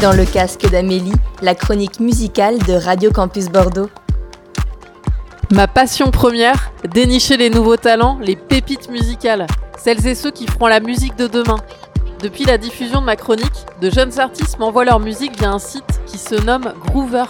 [0.00, 3.90] Dans le casque d'Amélie, la chronique musicale de Radio Campus Bordeaux.
[5.50, 10.68] Ma passion première, dénicher les nouveaux talents, les pépites musicales, celles et ceux qui feront
[10.68, 11.56] la musique de demain.
[12.22, 16.00] Depuis la diffusion de ma chronique, de jeunes artistes m'envoient leur musique via un site
[16.06, 17.24] qui se nomme Groover,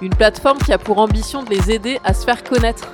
[0.00, 2.88] une plateforme qui a pour ambition de les aider à se faire connaître.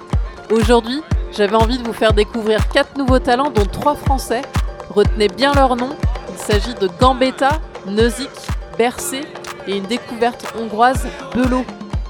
[0.51, 4.43] Aujourd'hui, j'avais envie de vous faire découvrir quatre nouveaux talents, dont trois français.
[4.89, 5.91] Retenez bien leur nom,
[6.33, 8.29] il s'agit de Gambetta, Nozick
[9.67, 11.67] et une découverte hongroise, Belot.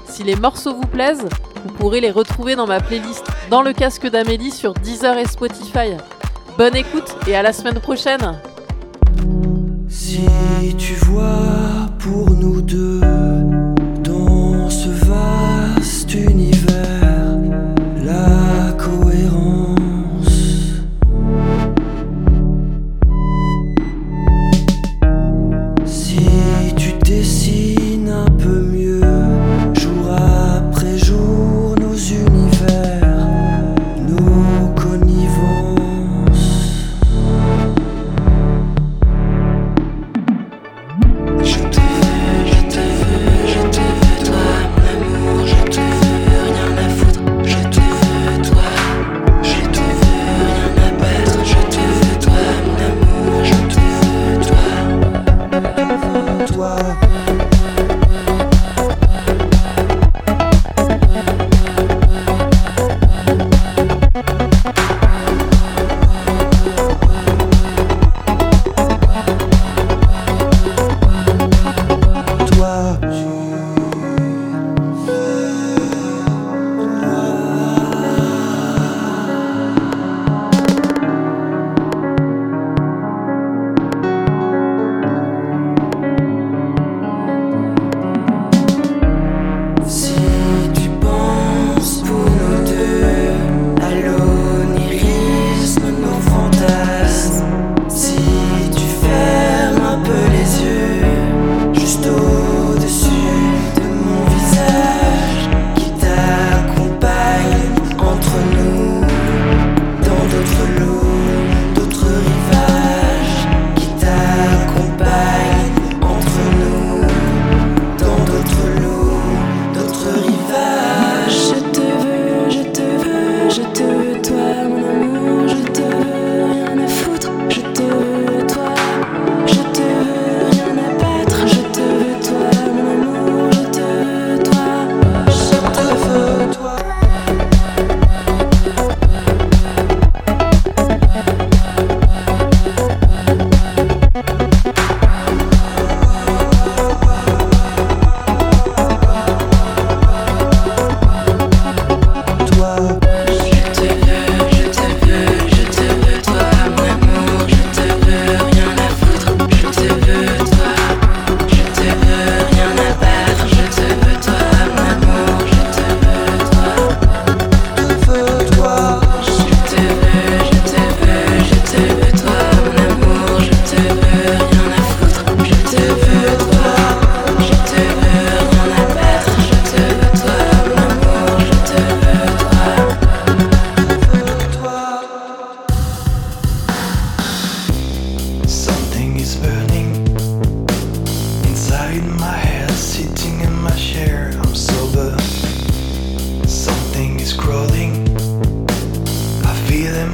[0.07, 1.27] Si les morceaux vous plaisent,
[1.65, 5.97] vous pourrez les retrouver dans ma playlist Dans le casque d'Amélie sur Deezer et Spotify.
[6.57, 8.39] Bonne écoute et à la semaine prochaine
[9.89, 10.21] Si
[10.77, 13.01] tu vois pour nous deux
[14.03, 16.60] dans ce vaste univers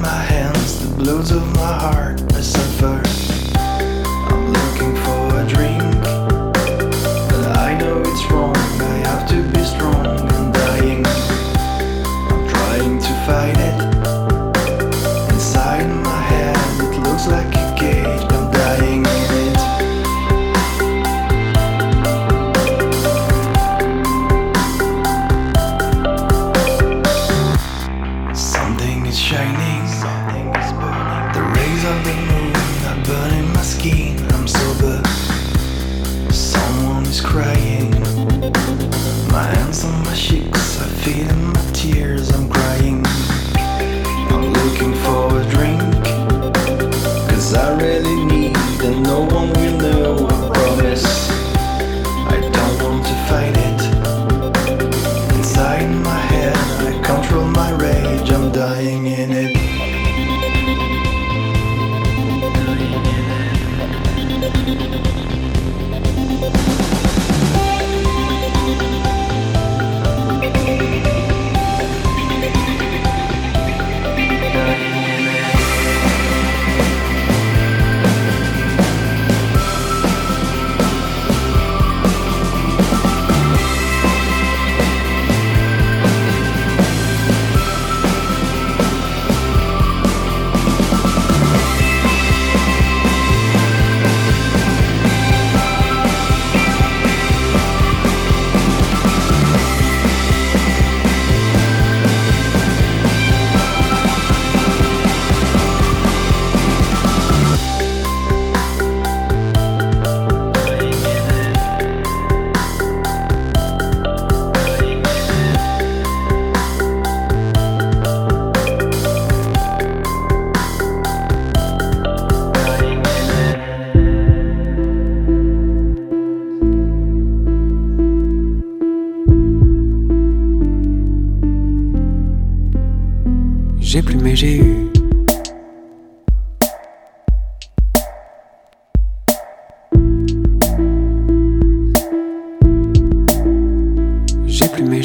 [0.01, 3.16] my hands, the blues of my heart, I suffer.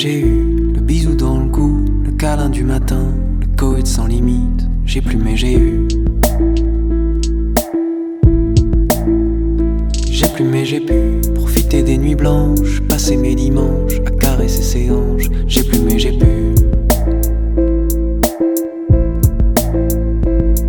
[0.03, 4.67] J'ai eu le bisou dans le cou, le câlin du matin, le coït sans limite.
[4.85, 5.87] J'ai plus mais j'ai eu.
[10.11, 14.91] J'ai plus mais j'ai pu profiter des nuits blanches, passer mes dimanches à caresser ses
[14.91, 15.29] hanches.
[15.47, 16.53] J'ai plus mais j'ai pu.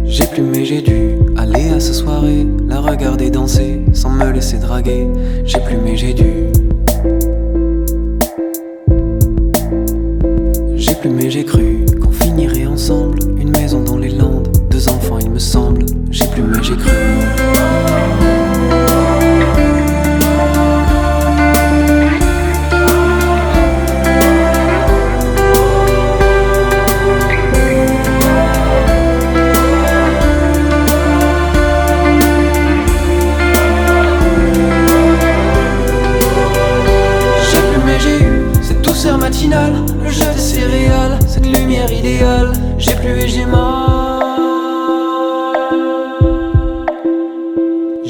[0.06, 4.60] J'ai plus mais j'ai dû aller à ce soirée, la regarder danser sans me laisser
[4.60, 5.08] draguer.
[5.44, 6.24] J'ai plus mais j'ai dû.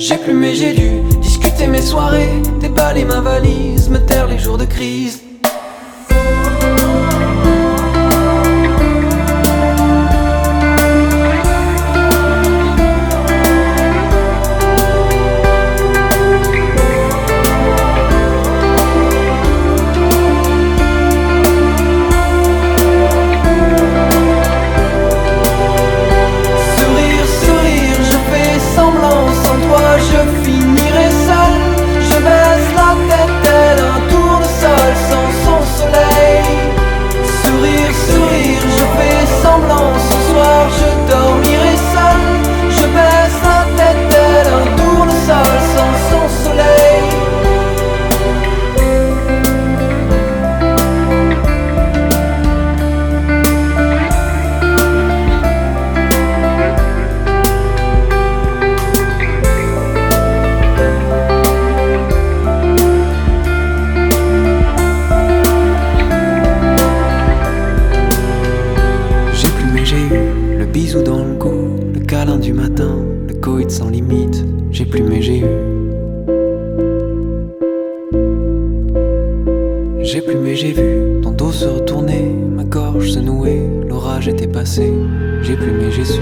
[0.06, 4.58] J'ai plus mais j'ai dû discuter mes soirées, déballer ma valise, me taire les jours
[4.58, 5.23] de crise.
[70.74, 74.44] Bisou dans le cou, le câlin du matin, le coït sans limite.
[74.72, 75.46] J'ai plus mais j'ai eu.
[80.02, 82.24] J'ai plus j'ai vu ton dos se retourner,
[82.56, 84.92] ma gorge se nouer, l'orage était passé.
[85.44, 86.22] J'ai plus mais j'ai su.